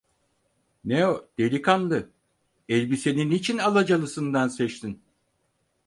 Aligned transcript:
Ne 0.83 1.07
o, 1.07 1.27
delikanlı, 1.37 2.09
elbiseni 2.69 3.29
niçin 3.29 3.57
alacalısından 3.57 4.47
seçtin? 4.47 5.01